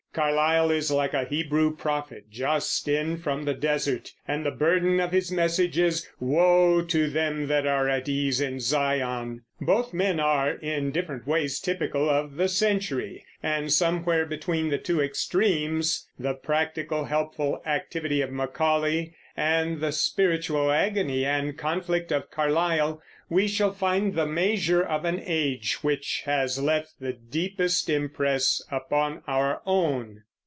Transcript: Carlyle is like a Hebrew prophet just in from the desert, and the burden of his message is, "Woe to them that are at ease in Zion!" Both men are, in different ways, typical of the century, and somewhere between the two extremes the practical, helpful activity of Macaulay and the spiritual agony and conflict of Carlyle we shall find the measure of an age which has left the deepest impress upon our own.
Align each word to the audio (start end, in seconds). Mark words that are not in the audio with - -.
Carlyle 0.13 0.71
is 0.71 0.91
like 0.91 1.13
a 1.13 1.23
Hebrew 1.23 1.73
prophet 1.73 2.25
just 2.29 2.89
in 2.89 3.15
from 3.15 3.45
the 3.45 3.53
desert, 3.53 4.11
and 4.27 4.45
the 4.45 4.51
burden 4.51 4.99
of 4.99 5.13
his 5.13 5.31
message 5.31 5.77
is, 5.77 6.05
"Woe 6.19 6.81
to 6.81 7.07
them 7.09 7.47
that 7.47 7.65
are 7.65 7.87
at 7.87 8.09
ease 8.09 8.41
in 8.41 8.59
Zion!" 8.59 9.45
Both 9.61 9.93
men 9.93 10.19
are, 10.19 10.51
in 10.51 10.91
different 10.91 11.25
ways, 11.25 11.61
typical 11.61 12.09
of 12.09 12.35
the 12.35 12.49
century, 12.49 13.23
and 13.41 13.71
somewhere 13.71 14.25
between 14.25 14.67
the 14.69 14.79
two 14.79 14.99
extremes 14.99 16.09
the 16.19 16.33
practical, 16.33 17.05
helpful 17.05 17.61
activity 17.65 18.21
of 18.21 18.31
Macaulay 18.33 19.13
and 19.37 19.79
the 19.79 19.91
spiritual 19.91 20.69
agony 20.71 21.23
and 21.25 21.57
conflict 21.57 22.11
of 22.11 22.29
Carlyle 22.29 23.01
we 23.29 23.47
shall 23.47 23.71
find 23.71 24.13
the 24.13 24.25
measure 24.25 24.83
of 24.83 25.05
an 25.05 25.21
age 25.25 25.75
which 25.83 26.23
has 26.25 26.59
left 26.61 26.91
the 26.99 27.13
deepest 27.13 27.89
impress 27.89 28.61
upon 28.69 29.21
our 29.25 29.61
own. 29.65 30.21